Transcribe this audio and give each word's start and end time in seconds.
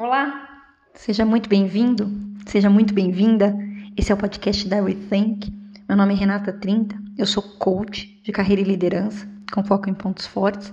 Olá, 0.00 0.64
seja 0.94 1.26
muito 1.26 1.46
bem-vindo, 1.46 2.10
seja 2.46 2.70
muito 2.70 2.94
bem-vinda. 2.94 3.54
Esse 3.94 4.10
é 4.10 4.14
o 4.14 4.16
podcast 4.16 4.66
da 4.66 4.80
Rethink. 4.80 5.52
Meu 5.86 5.94
nome 5.94 6.14
é 6.14 6.16
Renata 6.16 6.54
Trinta, 6.54 6.98
eu 7.18 7.26
sou 7.26 7.42
coach 7.42 8.18
de 8.22 8.32
carreira 8.32 8.62
e 8.62 8.64
liderança, 8.64 9.28
com 9.52 9.62
foco 9.62 9.90
em 9.90 9.92
pontos 9.92 10.26
fortes, 10.26 10.72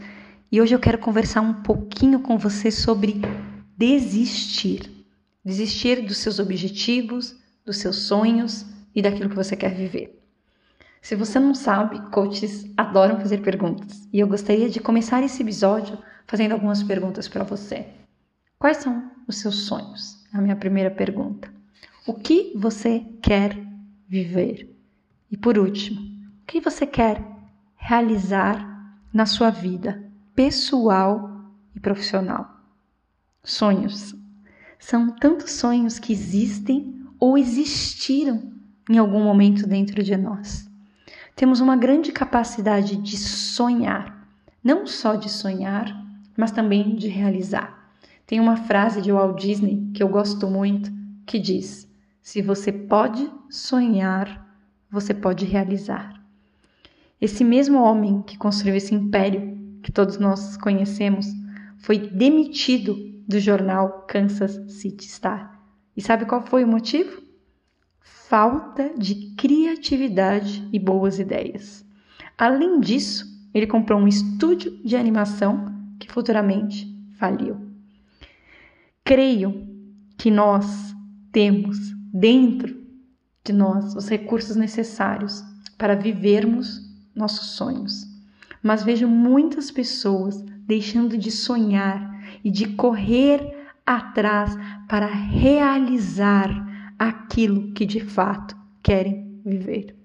e 0.50 0.62
hoje 0.62 0.74
eu 0.74 0.80
quero 0.80 0.98
conversar 0.98 1.42
um 1.42 1.56
pouquinho 1.56 2.22
com 2.22 2.38
você 2.38 2.72
sobre 2.72 3.20
desistir. 3.78 4.90
Desistir 5.44 6.04
dos 6.04 6.20
seus 6.20 6.40
objetivos, 6.40 7.36
dos 7.66 7.80
seus 7.80 8.04
sonhos 8.04 8.66
e 8.96 9.02
daquilo 9.02 9.30
que 9.30 9.36
você 9.36 9.58
quer 9.58 9.76
viver. 9.76 10.24
Se 11.02 11.16
você 11.16 11.38
não 11.38 11.54
sabe, 11.54 12.00
coaches 12.12 12.66
adoram 12.78 13.20
fazer 13.20 13.40
perguntas, 13.40 14.08
e 14.14 14.22
eu 14.22 14.28
gostaria 14.30 14.70
de 14.70 14.80
começar 14.80 15.22
esse 15.22 15.44
episódio 15.44 15.98
fazendo 16.26 16.54
algumas 16.54 16.82
perguntas 16.82 17.28
para 17.28 17.44
você. 17.44 17.88
Quais 18.60 18.78
são 18.78 19.17
os 19.28 19.38
seus 19.38 19.66
sonhos? 19.66 20.26
A 20.34 20.42
minha 20.42 20.56
primeira 20.56 20.90
pergunta. 20.90 21.52
O 22.06 22.14
que 22.14 22.54
você 22.56 23.06
quer 23.22 23.58
viver? 24.08 24.74
E 25.30 25.36
por 25.36 25.58
último, 25.58 26.00
o 26.00 26.46
que 26.48 26.62
você 26.62 26.88
quer 26.88 27.22
realizar 27.76 28.96
na 29.14 29.26
sua 29.26 29.50
vida 29.50 30.04
pessoal 30.34 31.52
e 31.76 31.80
profissional? 31.80 32.62
Sonhos. 33.44 34.16
São 34.80 35.10
tantos 35.10 35.52
sonhos 35.52 36.00
que 36.00 36.14
existem 36.14 37.06
ou 37.20 37.38
existiram 37.38 38.54
em 38.90 38.98
algum 38.98 39.24
momento 39.24 39.68
dentro 39.68 40.02
de 40.02 40.16
nós. 40.16 40.70
Temos 41.36 41.60
uma 41.60 41.76
grande 41.76 42.12
capacidade 42.12 42.96
de 42.96 43.18
sonhar, 43.18 44.28
não 44.64 44.88
só 44.88 45.16
de 45.16 45.30
sonhar, 45.30 46.06
mas 46.36 46.52
também 46.52 46.96
de 46.96 47.08
realizar. 47.08 47.77
Tem 48.28 48.42
uma 48.42 48.58
frase 48.58 49.02
de 49.02 49.10
Walt 49.10 49.40
Disney 49.40 49.90
que 49.94 50.04
eu 50.04 50.10
gosto 50.10 50.48
muito 50.48 50.92
que 51.26 51.40
diz: 51.40 51.90
Se 52.22 52.42
você 52.42 52.74
pode 52.74 53.32
sonhar, 53.50 54.46
você 54.92 55.14
pode 55.14 55.46
realizar. 55.46 56.22
Esse 57.22 57.42
mesmo 57.46 57.82
homem 57.82 58.22
que 58.22 58.38
construiu 58.38 58.76
esse 58.76 58.94
império 58.94 59.58
que 59.82 59.94
todos 59.94 60.18
nós 60.18 60.58
conhecemos 60.58 61.26
foi 61.78 61.98
demitido 61.98 62.98
do 63.26 63.40
jornal 63.40 64.06
Kansas 64.10 64.74
City 64.74 65.06
Star. 65.06 65.62
E 65.96 66.02
sabe 66.02 66.26
qual 66.26 66.46
foi 66.46 66.66
o 66.66 66.68
motivo? 66.68 67.22
Falta 68.02 68.92
de 68.98 69.36
criatividade 69.38 70.68
e 70.74 70.78
boas 70.78 71.18
ideias. 71.18 71.86
Além 72.38 72.82
disso, 72.82 73.26
ele 73.54 73.66
comprou 73.66 73.98
um 74.00 74.08
estúdio 74.08 74.78
de 74.84 74.98
animação 74.98 75.74
que 75.98 76.12
futuramente 76.12 76.94
faliu. 77.18 77.67
Creio 79.08 79.66
que 80.18 80.30
nós 80.30 80.94
temos 81.32 81.78
dentro 82.14 82.76
de 83.42 83.54
nós 83.54 83.96
os 83.96 84.10
recursos 84.10 84.58
necessários 84.58 85.42
para 85.78 85.96
vivermos 85.96 86.82
nossos 87.16 87.52
sonhos. 87.52 88.06
Mas 88.62 88.84
vejo 88.84 89.08
muitas 89.08 89.72
pessoas 89.72 90.44
deixando 90.66 91.18
de 91.18 91.32
sonhar 91.32 92.22
e 92.44 92.52
de 92.52 92.76
correr 92.76 93.70
atrás 93.86 94.54
para 94.90 95.08
realizar 95.08 96.50
aquilo 97.00 97.72
que 97.72 97.86
de 97.86 98.02
fato 98.02 98.58
querem 98.84 99.40
viver. 99.46 99.96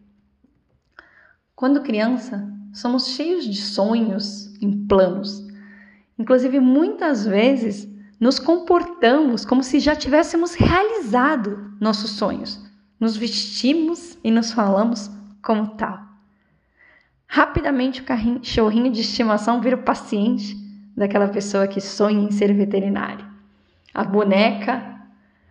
Quando 1.56 1.82
criança, 1.82 2.48
somos 2.72 3.08
cheios 3.08 3.46
de 3.46 3.60
sonhos, 3.60 4.54
em 4.62 4.86
planos. 4.86 5.44
Inclusive, 6.16 6.60
muitas 6.60 7.26
vezes 7.26 7.91
nos 8.22 8.38
comportamos 8.38 9.44
como 9.44 9.64
se 9.64 9.80
já 9.80 9.96
tivéssemos 9.96 10.54
realizado 10.54 11.72
nossos 11.80 12.10
sonhos. 12.10 12.64
Nos 13.00 13.16
vestimos 13.16 14.16
e 14.22 14.30
nos 14.30 14.52
falamos 14.52 15.10
como 15.42 15.70
tal. 15.70 15.98
Rapidamente 17.26 18.00
o 18.00 18.04
cachorrinho 18.04 18.92
de 18.92 19.00
estimação 19.00 19.60
vira 19.60 19.74
o 19.74 19.82
paciente 19.82 20.56
daquela 20.96 21.26
pessoa 21.26 21.66
que 21.66 21.80
sonha 21.80 22.22
em 22.22 22.30
ser 22.30 22.54
veterinário. 22.54 23.26
A 23.92 24.04
boneca, 24.04 25.00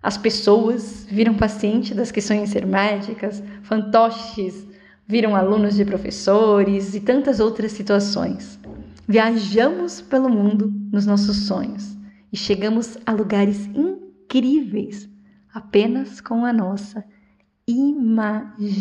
as 0.02 0.18
pessoas 0.18 1.06
viram 1.12 1.34
paciente 1.34 1.94
das 1.94 2.10
que 2.10 2.22
sonham 2.22 2.46
em 2.46 2.48
ser 2.48 2.66
médicas, 2.66 3.44
fantoches 3.64 4.66
viram 5.06 5.36
alunos 5.36 5.76
de 5.76 5.84
professores 5.84 6.96
e 6.96 7.02
tantas 7.02 7.42
outras 7.42 7.74
situações. 7.74 8.58
Viajamos 9.06 10.00
pelo 10.00 10.30
mundo 10.30 10.72
nos 10.90 11.06
nossos 11.06 11.48
sonhos 11.48 12.00
e 12.32 12.38
chegamos 12.38 12.98
a 13.06 13.12
lugares 13.12 13.66
incríveis 13.68 15.10
apenas 15.54 16.22
com 16.22 16.46
a 16.46 16.54
nossa 16.54 17.04
imaginação. 17.68 18.72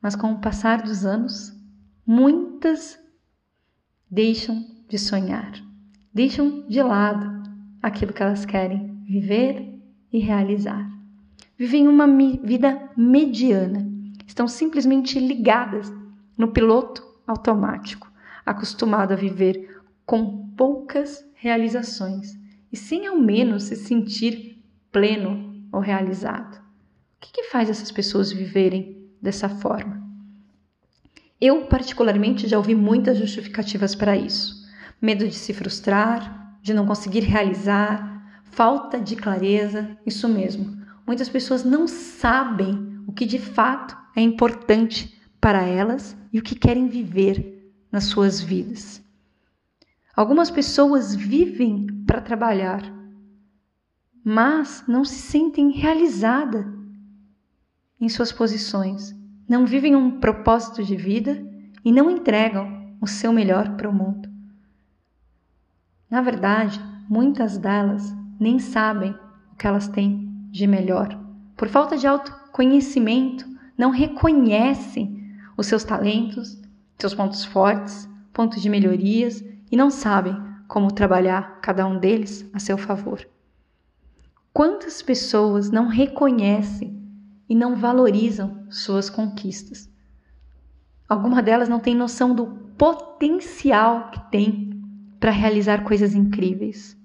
Mas 0.00 0.14
com 0.14 0.32
o 0.32 0.38
passar 0.38 0.82
dos 0.82 1.04
anos, 1.04 1.52
muitas 2.06 2.98
deixam 4.10 4.64
de 4.88 4.98
sonhar, 4.98 5.52
deixam 6.14 6.66
de 6.68 6.80
lado 6.82 7.42
aquilo 7.82 8.12
que 8.12 8.22
elas 8.22 8.44
querem 8.44 9.02
viver 9.04 9.80
e 10.12 10.20
realizar. 10.20 10.88
Vivem 11.58 11.88
uma 11.88 12.06
vida 12.06 12.90
mediana, 12.96 13.84
estão 14.26 14.46
simplesmente 14.46 15.18
ligadas 15.18 15.92
no 16.36 16.48
piloto 16.48 17.02
automático, 17.26 18.12
acostumado 18.44 19.12
a 19.12 19.16
viver 19.16 19.75
com 20.06 20.48
poucas 20.56 21.22
realizações 21.34 22.38
e 22.72 22.76
sem 22.76 23.06
ao 23.06 23.18
menos 23.18 23.64
se 23.64 23.74
sentir 23.74 24.62
pleno 24.92 25.66
ou 25.72 25.80
realizado. 25.80 26.56
O 26.56 27.20
que, 27.20 27.32
que 27.32 27.44
faz 27.44 27.68
essas 27.68 27.90
pessoas 27.90 28.32
viverem 28.32 29.10
dessa 29.20 29.48
forma? 29.48 30.06
Eu, 31.40 31.66
particularmente, 31.66 32.46
já 32.46 32.56
ouvi 32.56 32.74
muitas 32.74 33.18
justificativas 33.18 33.94
para 33.94 34.16
isso: 34.16 34.64
medo 35.02 35.26
de 35.28 35.34
se 35.34 35.52
frustrar, 35.52 36.56
de 36.62 36.72
não 36.72 36.86
conseguir 36.86 37.20
realizar, 37.20 38.40
falta 38.44 38.98
de 38.98 39.16
clareza, 39.16 39.98
isso 40.06 40.28
mesmo. 40.28 40.76
Muitas 41.06 41.28
pessoas 41.28 41.64
não 41.64 41.86
sabem 41.86 43.02
o 43.06 43.12
que 43.12 43.26
de 43.26 43.38
fato 43.38 43.96
é 44.16 44.20
importante 44.20 45.20
para 45.40 45.62
elas 45.62 46.16
e 46.32 46.38
o 46.38 46.42
que 46.42 46.54
querem 46.54 46.88
viver 46.88 47.72
nas 47.92 48.04
suas 48.04 48.40
vidas. 48.40 49.05
Algumas 50.16 50.50
pessoas 50.50 51.14
vivem 51.14 51.86
para 52.06 52.22
trabalhar, 52.22 52.82
mas 54.24 54.82
não 54.88 55.04
se 55.04 55.16
sentem 55.16 55.70
realizadas 55.72 56.64
em 58.00 58.08
suas 58.08 58.32
posições, 58.32 59.14
não 59.46 59.66
vivem 59.66 59.94
um 59.94 60.18
propósito 60.18 60.82
de 60.82 60.96
vida 60.96 61.44
e 61.84 61.92
não 61.92 62.10
entregam 62.10 62.96
o 62.98 63.06
seu 63.06 63.30
melhor 63.30 63.76
para 63.76 63.90
o 63.90 63.92
mundo. 63.92 64.26
Na 66.08 66.22
verdade, 66.22 66.80
muitas 67.10 67.58
delas 67.58 68.10
nem 68.40 68.58
sabem 68.58 69.14
o 69.52 69.56
que 69.56 69.66
elas 69.66 69.86
têm 69.86 70.32
de 70.50 70.66
melhor. 70.66 71.08
Por 71.54 71.68
falta 71.68 71.94
de 71.94 72.06
autoconhecimento, 72.06 73.44
não 73.76 73.90
reconhecem 73.90 75.30
os 75.58 75.66
seus 75.66 75.84
talentos, 75.84 76.58
seus 76.98 77.12
pontos 77.12 77.44
fortes, 77.44 78.08
pontos 78.32 78.62
de 78.62 78.70
melhorias 78.70 79.44
e 79.70 79.76
não 79.76 79.90
sabem 79.90 80.36
como 80.68 80.92
trabalhar 80.92 81.60
cada 81.60 81.86
um 81.86 81.98
deles 81.98 82.48
a 82.52 82.58
seu 82.58 82.76
favor. 82.76 83.26
Quantas 84.52 85.02
pessoas 85.02 85.70
não 85.70 85.86
reconhecem 85.86 86.96
e 87.48 87.54
não 87.54 87.76
valorizam 87.76 88.66
suas 88.70 89.10
conquistas? 89.10 89.90
Alguma 91.08 91.42
delas 91.42 91.68
não 91.68 91.78
tem 91.78 91.94
noção 91.94 92.34
do 92.34 92.46
potencial 92.76 94.10
que 94.10 94.30
tem 94.30 94.80
para 95.20 95.30
realizar 95.30 95.84
coisas 95.84 96.14
incríveis. 96.14 96.96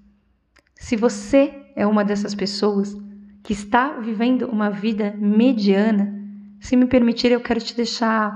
Se 0.74 0.96
você 0.96 1.72
é 1.76 1.86
uma 1.86 2.04
dessas 2.04 2.34
pessoas 2.34 2.96
que 3.42 3.52
está 3.52 4.00
vivendo 4.00 4.46
uma 4.46 4.70
vida 4.70 5.14
mediana, 5.18 6.20
se 6.60 6.76
me 6.76 6.86
permitir, 6.86 7.32
eu 7.32 7.40
quero 7.40 7.60
te 7.60 7.74
deixar 7.74 8.32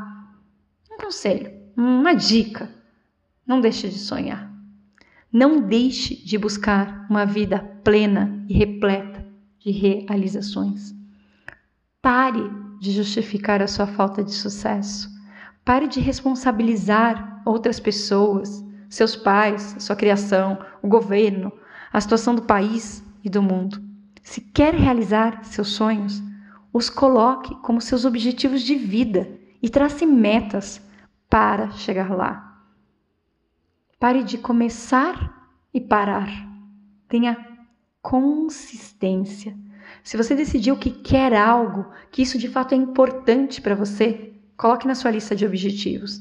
um 0.91 0.97
conselho, 0.97 1.53
uma 1.77 2.15
dica 2.15 2.76
não 3.47 3.61
deixe 3.61 3.89
de 3.89 3.99
sonhar. 3.99 4.53
Não 5.33 5.61
deixe 5.61 6.17
de 6.17 6.37
buscar 6.37 7.07
uma 7.09 7.25
vida 7.25 7.59
plena 7.85 8.45
e 8.49 8.55
repleta 8.55 9.25
de 9.59 9.71
realizações. 9.71 10.95
Pare 12.03 12.43
de 12.81 12.93
justificar 12.93 13.63
a 13.63 13.67
sua 13.67 13.87
falta 13.87 14.23
de 14.25 14.33
sucesso. 14.33 15.09
Pare 15.65 15.89
de 15.89 16.01
responsabilizar 16.01 17.43
outras 17.45 17.81
pessoas, 17.81 18.65
seus 18.89 19.17
pais, 19.17 19.77
sua 19.79 19.97
criação, 19.97 20.59
o 20.83 20.89
governo, 20.89 21.53
a 21.93 22.01
situação 22.01 22.35
do 22.35 22.43
país 22.43 23.05
e 23.25 23.29
do 23.29 23.43
mundo. 23.43 23.81
Se 24.23 24.41
quer 24.41 24.75
realizar 24.75 25.45
seus 25.45 25.69
sonhos, 25.69 26.23
os 26.73 26.91
coloque 26.91 27.55
como 27.63 27.81
seus 27.81 28.05
objetivos 28.05 28.63
de 28.63 28.75
vida 28.75 29.29
e 29.63 29.69
trace 29.69 30.05
metas 30.05 30.81
para 31.29 31.71
chegar 31.71 32.11
lá. 32.11 32.46
Pare 33.99 34.23
de 34.23 34.37
começar 34.37 35.51
e 35.73 35.81
parar. 35.81 36.29
Tenha 37.09 37.37
consistência. 38.03 39.57
Se 40.05 40.17
você 40.17 40.35
decidiu 40.35 40.77
que 40.77 40.91
quer 40.91 41.35
algo, 41.35 41.87
que 42.11 42.23
isso 42.23 42.39
de 42.39 42.49
fato 42.49 42.75
é 42.75 42.77
importante 42.77 43.61
para 43.61 43.75
você, 43.75 44.35
coloque 44.57 44.87
na 44.87 44.95
sua 44.95 45.11
lista 45.11 45.35
de 45.35 45.47
objetivos. 45.47 46.21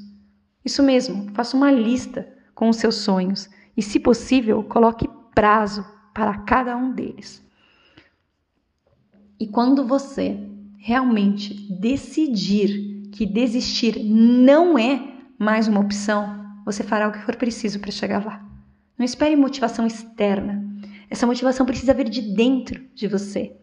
Isso 0.63 0.81
mesmo, 0.81 1.31
faça 1.33 1.56
uma 1.56 1.72
lista 1.72 2.27
com 2.54 2.69
os 2.69 2.77
seus 2.77 2.95
sonhos 2.95 3.50
e, 3.75 3.81
se 3.81 4.00
possível, 4.00 4.63
coloque 4.63 5.07
prazo 5.33 5.86
para 6.13 6.38
cada 6.39 6.77
um 6.77 6.94
deles. 6.94 7.45
E 9.38 9.45
quando 9.45 9.86
você 9.86 10.39
realmente 10.77 11.54
decidir 11.74 13.10
que 13.12 13.25
desistir 13.25 14.01
não 14.04 14.77
é 14.77 15.13
mais 15.38 15.68
uma 15.68 15.81
opção, 15.81 16.44
você 16.65 16.83
fará 16.83 17.07
o 17.07 17.12
que 17.12 17.19
for 17.19 17.35
preciso 17.35 17.79
para 17.79 17.91
chegar 17.91 18.25
lá. 18.25 18.44
Não 18.97 19.06
espere 19.06 19.35
motivação 19.35 19.85
externa. 19.85 20.65
Essa 21.09 21.27
motivação 21.27 21.65
precisa 21.65 21.94
vir 21.94 22.09
de 22.09 22.21
dentro 22.21 22.83
de 22.95 23.07
você. 23.07 23.56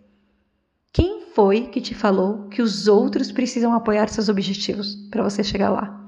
Quem 0.92 1.22
foi 1.34 1.66
que 1.66 1.80
te 1.80 1.94
falou 1.94 2.48
que 2.48 2.62
os 2.62 2.86
outros 2.86 3.32
precisam 3.32 3.74
apoiar 3.74 4.08
seus 4.08 4.28
objetivos 4.28 4.94
para 5.10 5.22
você 5.22 5.42
chegar 5.42 5.70
lá? 5.70 6.00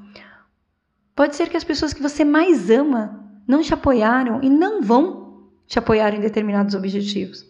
Pode 1.17 1.35
ser 1.35 1.49
que 1.49 1.57
as 1.57 1.65
pessoas 1.65 1.93
que 1.93 2.03
você 2.03 2.25
mais 2.25 2.71
ama 2.71 3.21
não 3.47 3.63
te 3.63 3.75
apoiaram 3.75 4.43
e 4.43 4.49
não 4.49 4.81
vão 4.81 5.49
te 5.67 5.79
apoiar 5.79 6.15
em 6.15 6.21
determinados 6.21 6.75
objetivos. 6.75 7.45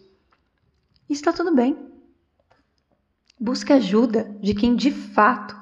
Está 1.09 1.31
tudo 1.31 1.53
bem. 1.53 1.77
Busque 3.39 3.73
ajuda 3.73 4.35
de 4.41 4.55
quem 4.55 4.75
de 4.75 4.91
fato 4.91 5.55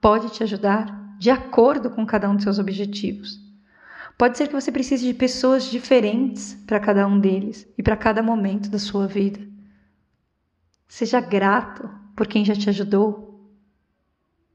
pode 0.00 0.30
te 0.30 0.42
ajudar 0.42 0.99
de 1.20 1.30
acordo 1.30 1.88
com 1.90 2.04
cada 2.04 2.28
um 2.28 2.34
dos 2.34 2.42
seus 2.42 2.58
objetivos. 2.58 3.38
Pode 4.18 4.36
ser 4.36 4.48
que 4.48 4.54
você 4.54 4.72
precise 4.72 5.06
de 5.06 5.14
pessoas 5.14 5.64
diferentes 5.70 6.54
para 6.66 6.80
cada 6.80 7.06
um 7.06 7.20
deles 7.20 7.68
e 7.78 7.82
para 7.84 7.96
cada 7.96 8.24
momento 8.24 8.68
da 8.68 8.78
sua 8.80 9.06
vida. 9.06 9.40
Seja 10.88 11.20
grato 11.20 11.88
por 12.16 12.26
quem 12.26 12.44
já 12.44 12.56
te 12.56 12.68
ajudou 12.68 13.48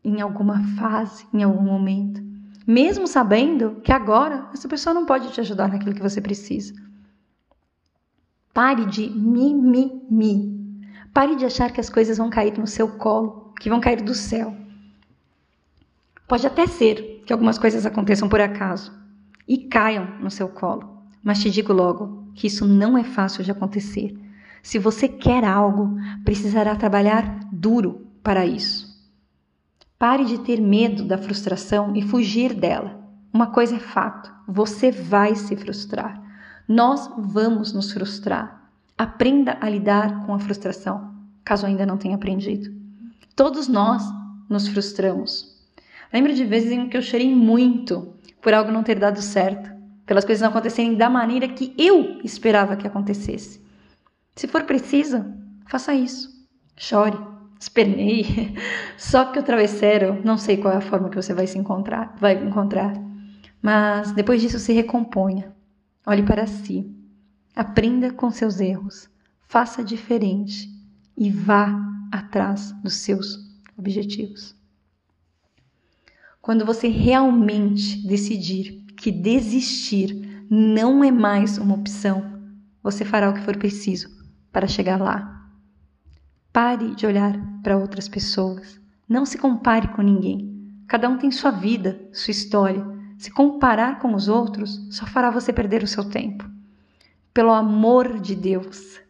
em 0.03 0.19
alguma 0.19 0.61
fase, 0.75 1.25
em 1.33 1.41
algum 1.41 1.63
momento 1.63 2.25
mesmo 2.65 3.05
sabendo 3.07 3.79
que 3.83 3.91
agora 3.91 4.49
essa 4.51 4.67
pessoa 4.67 4.93
não 4.93 5.05
pode 5.05 5.31
te 5.31 5.39
ajudar 5.39 5.67
naquilo 5.67 5.93
que 5.93 6.01
você 6.01 6.19
precisa. 6.19 6.73
Pare 8.53 8.85
de 8.85 9.09
mimimi. 9.09 10.55
Pare 11.13 11.35
de 11.35 11.45
achar 11.45 11.71
que 11.71 11.79
as 11.79 11.89
coisas 11.89 12.17
vão 12.17 12.29
cair 12.29 12.57
no 12.57 12.65
seu 12.65 12.97
colo, 12.97 13.53
que 13.59 13.69
vão 13.69 13.79
cair 13.79 14.01
do 14.01 14.15
céu. 14.15 14.55
Pode 16.27 16.47
até 16.47 16.65
ser 16.65 17.21
que 17.25 17.31
algumas 17.31 17.57
coisas 17.57 17.85
aconteçam 17.85 18.27
por 18.27 18.41
acaso 18.41 18.91
e 19.47 19.57
caiam 19.57 20.07
no 20.19 20.31
seu 20.31 20.49
colo, 20.49 21.03
mas 21.23 21.39
te 21.39 21.51
digo 21.51 21.71
logo 21.71 22.31
que 22.33 22.47
isso 22.47 22.65
não 22.65 22.97
é 22.97 23.03
fácil 23.03 23.43
de 23.43 23.51
acontecer. 23.51 24.17
Se 24.63 24.79
você 24.79 25.07
quer 25.07 25.43
algo, 25.45 25.95
precisará 26.23 26.75
trabalhar 26.75 27.39
duro 27.51 28.07
para 28.23 28.45
isso. 28.45 28.95
Pare 29.99 30.25
de 30.25 30.39
ter 30.39 30.59
medo 30.59 31.05
da 31.05 31.17
frustração 31.17 31.95
e 31.95 32.01
fugir 32.01 32.53
dela. 32.53 32.99
Uma 33.31 33.47
coisa 33.47 33.75
é 33.75 33.79
fato: 33.79 34.33
você 34.47 34.91
vai 34.91 35.35
se 35.35 35.55
frustrar. 35.55 36.21
Nós 36.67 37.07
vamos 37.17 37.71
nos 37.71 37.91
frustrar. 37.91 38.71
Aprenda 38.97 39.57
a 39.61 39.69
lidar 39.69 40.25
com 40.25 40.33
a 40.33 40.39
frustração, 40.39 41.13
caso 41.43 41.65
ainda 41.67 41.85
não 41.85 41.97
tenha 41.97 42.15
aprendido. 42.15 42.73
Todos 43.35 43.67
nós 43.67 44.03
nos 44.49 44.67
frustramos. 44.67 45.54
Lembro 46.11 46.33
de 46.33 46.45
vezes 46.45 46.71
em 46.71 46.87
que 46.87 46.97
eu 46.97 47.01
chorei 47.01 47.33
muito 47.33 48.15
por 48.41 48.53
algo 48.53 48.71
não 48.71 48.83
ter 48.83 48.99
dado 48.99 49.21
certo, 49.21 49.71
pelas 50.05 50.23
coisas 50.23 50.41
não 50.41 50.49
acontecerem 50.49 50.95
da 50.95 51.09
maneira 51.09 51.47
que 51.47 51.73
eu 51.77 52.19
esperava 52.23 52.75
que 52.75 52.87
acontecesse. 52.87 53.63
Se 54.35 54.47
for 54.47 54.63
preciso, 54.63 55.25
faça 55.67 55.93
isso. 55.93 56.29
Chore 56.77 57.17
espernei. 57.59 58.55
Só 58.97 59.25
que 59.25 59.39
o 59.39 59.43
travesseiro, 59.43 60.21
não 60.23 60.37
sei 60.37 60.57
qual 60.57 60.73
é 60.73 60.77
a 60.77 60.81
forma 60.81 61.09
que 61.09 61.15
você 61.15 61.33
vai 61.33 61.47
se 61.47 61.57
encontrar, 61.57 62.15
vai 62.19 62.33
encontrar. 62.43 62.93
Mas 63.61 64.11
depois 64.11 64.41
disso 64.41 64.59
se 64.59 64.73
recomponha. 64.73 65.53
Olhe 66.05 66.23
para 66.23 66.45
si. 66.45 66.89
Aprenda 67.55 68.11
com 68.11 68.29
seus 68.29 68.59
erros. 68.59 69.09
Faça 69.47 69.83
diferente 69.83 70.69
e 71.17 71.29
vá 71.29 71.73
atrás 72.11 72.71
dos 72.83 72.95
seus 72.95 73.39
objetivos. 73.77 74.55
Quando 76.45 76.63
você 76.63 76.87
realmente 76.89 78.07
decidir 78.07 78.85
que 78.95 79.11
desistir 79.11 80.45
não 80.47 81.03
é 81.03 81.09
mais 81.09 81.57
uma 81.57 81.73
opção, 81.73 82.39
você 82.83 83.03
fará 83.03 83.31
o 83.31 83.33
que 83.33 83.41
for 83.41 83.57
preciso 83.57 84.07
para 84.51 84.67
chegar 84.67 85.01
lá. 85.01 85.49
Pare 86.53 86.93
de 86.93 87.07
olhar 87.07 87.35
para 87.63 87.75
outras 87.75 88.07
pessoas. 88.07 88.79
Não 89.09 89.25
se 89.25 89.39
compare 89.39 89.87
com 89.87 90.03
ninguém. 90.03 90.83
Cada 90.87 91.09
um 91.09 91.17
tem 91.17 91.31
sua 91.31 91.49
vida, 91.49 91.99
sua 92.13 92.29
história. 92.29 92.85
Se 93.17 93.31
comparar 93.31 93.97
com 93.97 94.13
os 94.13 94.27
outros, 94.27 94.87
só 94.91 95.07
fará 95.07 95.31
você 95.31 95.51
perder 95.51 95.81
o 95.81 95.87
seu 95.87 96.07
tempo. 96.07 96.47
Pelo 97.33 97.53
amor 97.53 98.19
de 98.19 98.35
Deus, 98.35 99.01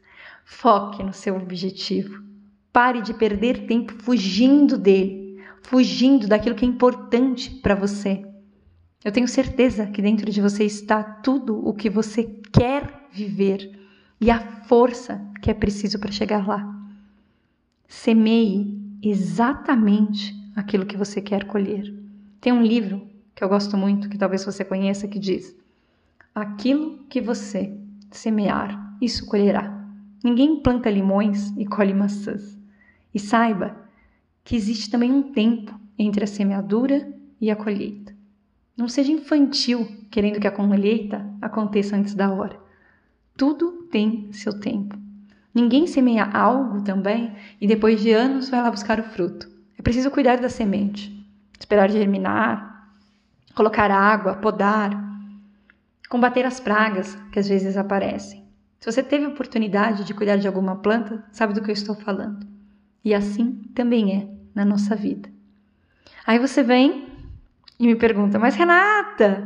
foque 0.46 1.04
no 1.04 1.12
seu 1.12 1.36
objetivo. 1.36 2.24
Pare 2.72 3.02
de 3.02 3.14
perder 3.14 3.68
tempo 3.68 3.92
fugindo 4.02 4.78
dele, 4.78 5.25
fugindo 5.66 6.28
daquilo 6.28 6.56
que 6.56 6.66
é 6.66 6.68
importante 6.68 7.50
para 7.50 7.76
você. 7.76 8.26
Eu 9.04 9.12
tenho 9.12 9.28
certeza 9.28 9.88
que 9.88 10.02
dentro 10.02 10.32
de 10.32 10.42
você 10.42 10.64
está 10.64 11.04
tudo 11.04 11.68
o 11.68 11.74
que 11.74 11.90
você 11.90 12.24
quer 12.52 13.08
viver 13.12 13.72
e 14.20 14.32
a 14.32 14.40
força 14.64 15.22
que 15.42 15.50
é 15.50 15.54
preciso 15.54 16.00
para 16.00 16.12
chegar 16.12 16.48
lá. 16.48 16.74
Semeie 17.88 18.80
exatamente 19.02 20.34
aquilo 20.56 20.86
que 20.86 20.98
você 20.98 21.22
quer 21.22 21.46
colher. 21.46 21.94
Tem 22.42 22.54
um 22.54 22.64
livro 22.64 23.08
que 23.34 23.44
eu 23.44 23.50
gosto 23.50 23.78
muito, 23.78 24.10
que 24.10 24.18
talvez 24.18 24.44
você 24.46 24.64
conheça, 24.64 25.08
que 25.08 25.20
diz: 25.20 25.56
Aquilo 26.34 27.06
que 27.10 27.22
você 27.22 27.78
semear, 28.10 28.96
isso 29.02 29.26
colherá. 29.26 29.86
Ninguém 30.24 30.62
planta 30.62 30.90
limões 30.90 31.52
e 31.58 31.66
colhe 31.66 31.94
maçãs. 31.94 32.58
E 33.14 33.20
saiba 33.20 33.85
que 34.46 34.56
existe 34.56 34.92
também 34.92 35.12
um 35.12 35.34
tempo 35.34 35.78
entre 35.98 36.24
a 36.24 36.28
semeadura 36.28 37.12
e 37.42 37.50
a 37.50 37.56
colheita. 37.56 38.16
Não 38.78 38.88
seja 38.88 39.12
infantil 39.12 39.88
querendo 40.12 40.40
que 40.40 40.48
a 40.48 40.52
colheita 40.52 41.26
aconteça 41.42 41.96
antes 41.96 42.14
da 42.14 42.32
hora. 42.32 42.58
Tudo 43.36 43.88
tem 43.92 44.32
seu 44.32 44.60
tempo. 44.60 44.98
Ninguém 45.54 45.88
semeia 45.88 46.26
algo 46.26 46.84
também 46.84 47.36
e 47.60 47.66
depois 47.66 48.02
de 48.02 48.12
anos 48.12 48.50
vai 48.50 48.62
lá 48.62 48.70
buscar 48.70 49.00
o 49.00 49.04
fruto. 49.04 49.50
É 49.80 49.82
preciso 49.82 50.12
cuidar 50.12 50.38
da 50.38 50.50
semente, 50.50 51.12
esperar 51.60 51.90
germinar, 51.90 52.92
colocar 53.56 53.90
água, 53.90 54.36
podar, 54.36 54.92
combater 56.08 56.46
as 56.46 56.60
pragas 56.60 57.16
que 57.32 57.40
às 57.40 57.48
vezes 57.48 57.78
aparecem. 57.78 58.46
Se 58.80 58.92
você 58.92 59.02
teve 59.02 59.26
oportunidade 59.26 60.04
de 60.04 60.14
cuidar 60.14 60.36
de 60.36 60.48
alguma 60.48 60.76
planta, 60.76 61.26
sabe 61.32 61.54
do 61.54 61.64
que 61.64 61.72
eu 61.72 61.74
estou 61.74 61.96
falando. 61.96 62.46
E 63.04 63.14
assim 63.14 63.64
também 63.74 64.14
é 64.16 64.35
na 64.56 64.64
nossa 64.64 64.96
vida. 64.96 65.30
Aí 66.26 66.40
você 66.40 66.64
vem 66.64 67.08
e 67.78 67.86
me 67.86 67.96
pergunta: 67.96 68.40
Mas 68.40 68.56
Renata, 68.56 69.44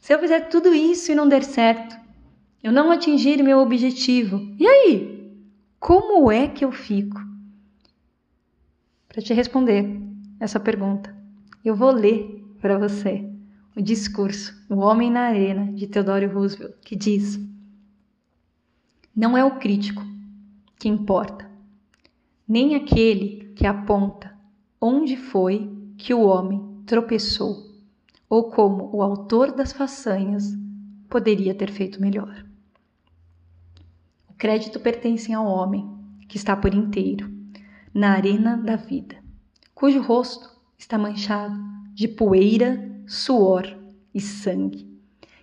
se 0.00 0.12
eu 0.12 0.18
fizer 0.18 0.48
tudo 0.48 0.74
isso 0.74 1.12
e 1.12 1.14
não 1.14 1.28
der 1.28 1.44
certo, 1.44 1.96
eu 2.62 2.72
não 2.72 2.90
atingir 2.90 3.42
meu 3.42 3.58
objetivo, 3.58 4.40
e 4.58 4.66
aí? 4.66 5.14
Como 5.78 6.32
é 6.32 6.48
que 6.48 6.64
eu 6.64 6.72
fico? 6.72 7.20
Para 9.06 9.20
te 9.20 9.34
responder 9.34 10.00
essa 10.40 10.58
pergunta, 10.58 11.14
eu 11.62 11.76
vou 11.76 11.90
ler 11.90 12.42
para 12.60 12.78
você 12.78 13.30
o 13.76 13.82
discurso 13.82 14.54
O 14.70 14.76
Homem 14.76 15.10
na 15.10 15.26
Arena 15.26 15.70
de 15.72 15.86
Theodore 15.86 16.26
Roosevelt, 16.26 16.74
que 16.82 16.96
diz: 16.96 17.38
Não 19.14 19.36
é 19.36 19.44
o 19.44 19.58
crítico 19.58 20.02
que 20.78 20.88
importa, 20.88 21.50
nem 22.48 22.74
aquele 22.74 23.43
que 23.54 23.66
aponta 23.66 24.36
onde 24.80 25.16
foi 25.16 25.70
que 25.96 26.12
o 26.12 26.22
homem 26.22 26.82
tropeçou 26.86 27.74
ou 28.28 28.50
como 28.50 28.90
o 28.94 29.02
autor 29.02 29.52
das 29.52 29.72
façanhas 29.72 30.52
poderia 31.08 31.54
ter 31.54 31.70
feito 31.70 32.00
melhor. 32.00 32.44
O 34.28 34.34
crédito 34.34 34.80
pertence 34.80 35.32
ao 35.32 35.46
homem, 35.46 35.88
que 36.28 36.36
está 36.36 36.56
por 36.56 36.74
inteiro, 36.74 37.32
na 37.94 38.10
arena 38.10 38.56
da 38.56 38.74
vida, 38.76 39.16
cujo 39.74 40.02
rosto 40.02 40.50
está 40.76 40.98
manchado 40.98 41.56
de 41.92 42.08
poeira, 42.08 42.90
suor 43.06 43.64
e 44.12 44.20
sangue, 44.20 44.92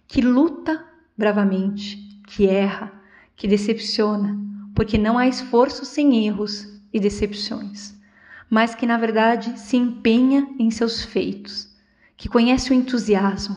que 0.05 0.21
luta 0.21 0.85
bravamente, 1.17 2.19
que 2.27 2.45
erra, 2.45 2.91
que 3.35 3.47
decepciona, 3.47 4.37
porque 4.75 4.97
não 4.97 5.17
há 5.17 5.27
esforço 5.27 5.85
sem 5.85 6.25
erros 6.27 6.67
e 6.91 6.99
decepções, 6.99 7.97
mas 8.51 8.75
que 8.75 8.85
na 8.85 8.97
verdade 8.97 9.57
se 9.57 9.77
empenha 9.77 10.45
em 10.59 10.69
seus 10.69 11.05
feitos, 11.05 11.73
que 12.17 12.27
conhece 12.27 12.69
o 12.69 12.73
entusiasmo, 12.73 13.55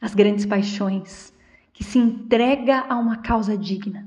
as 0.00 0.16
grandes 0.16 0.44
paixões, 0.44 1.32
que 1.72 1.84
se 1.84 2.00
entrega 2.00 2.80
a 2.88 2.98
uma 2.98 3.18
causa 3.18 3.56
digna, 3.56 4.04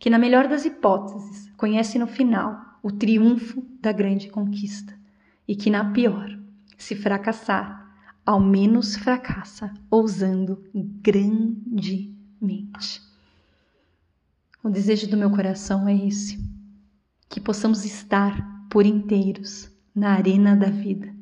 que, 0.00 0.10
na 0.10 0.18
melhor 0.18 0.48
das 0.48 0.64
hipóteses, 0.64 1.48
conhece 1.56 1.96
no 1.96 2.08
final 2.08 2.60
o 2.82 2.90
triunfo 2.90 3.62
da 3.80 3.92
grande 3.92 4.28
conquista 4.28 4.98
e 5.46 5.54
que, 5.54 5.70
na 5.70 5.92
pior, 5.92 6.36
se 6.76 6.96
fracassar, 6.96 7.88
ao 8.26 8.40
menos 8.40 8.96
fracassa 8.96 9.72
ousando 9.88 10.60
grandemente. 10.74 12.10
O 14.60 14.68
desejo 14.68 15.08
do 15.08 15.16
meu 15.16 15.30
coração 15.30 15.88
é 15.88 15.94
esse: 15.94 16.36
que 17.28 17.40
possamos 17.40 17.84
estar 17.84 18.51
por 18.72 18.86
inteiros 18.86 19.70
na 19.94 20.14
arena 20.14 20.56
da 20.56 20.70
vida, 20.70 21.14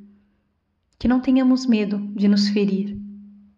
que 0.97 1.09
não 1.09 1.19
tenhamos 1.19 1.67
medo 1.67 1.99
de 2.15 2.29
nos 2.29 2.49
ferir, 2.49 2.97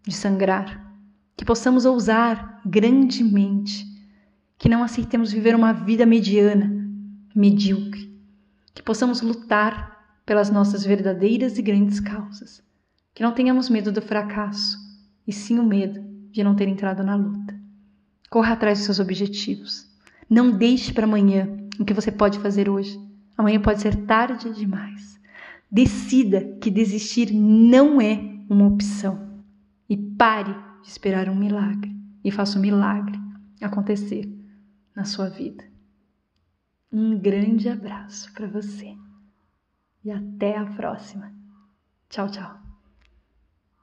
de 0.07 0.15
sangrar, 0.15 0.97
que 1.37 1.45
possamos 1.45 1.85
ousar 1.85 2.63
grandemente, 2.65 3.87
que 4.57 4.67
não 4.67 4.83
aceitemos 4.83 5.31
viver 5.31 5.55
uma 5.55 5.75
vida 5.75 6.07
mediana, 6.07 6.73
medíocre, 7.35 8.19
que 8.75 8.83
possamos 8.83 9.21
lutar 9.21 10.23
pelas 10.25 10.49
nossas 10.49 10.87
verdadeiras 10.87 11.59
e 11.59 11.63
grandes 11.63 12.01
causas 12.01 12.63
que 13.15 13.23
não 13.23 13.35
tenhamos 13.35 13.69
medo 13.69 13.93
do 13.93 14.01
fracasso, 14.01 14.79
e 15.27 15.33
sim 15.35 15.59
o 15.59 15.67
medo 15.67 16.03
de 16.31 16.43
não 16.43 16.57
ter 16.57 16.67
entrado 16.67 17.05
na 17.05 17.15
luta. 17.15 17.55
Corra 18.31 18.55
atrás 18.55 18.79
dos 18.79 18.87
seus 18.87 19.01
objetivos. 19.01 19.87
Não 20.31 20.51
deixe 20.51 20.95
para 20.95 21.05
amanhã 21.05 21.47
o 21.79 21.85
que 21.85 21.93
você 21.93 22.11
pode 22.11 22.39
fazer 22.39 22.71
hoje. 22.71 22.99
Amanhã 23.37 23.61
pode 23.61 23.81
ser 23.81 24.07
tarde 24.07 24.53
demais. 24.55 25.21
Decida 25.71 26.57
que 26.61 26.71
desistir 26.71 27.33
não 27.33 28.01
é 28.01 28.15
uma 28.49 28.67
opção. 28.67 29.43
E 29.89 29.97
pare 29.97 30.55
de 30.83 30.89
esperar 30.89 31.29
um 31.29 31.35
milagre. 31.35 31.95
E 32.25 32.31
faça 32.31 32.57
o 32.57 32.59
um 32.59 32.62
milagre 32.62 33.19
acontecer 33.61 34.31
na 34.95 35.05
sua 35.05 35.29
vida. 35.29 35.65
Um 36.93 37.19
grande 37.19 37.69
abraço 37.69 38.33
para 38.35 38.47
você. 38.47 38.95
E 40.05 40.11
até 40.11 40.59
a 40.59 40.67
próxima. 40.67 41.33
Tchau, 42.09 42.29
tchau. 42.29 42.62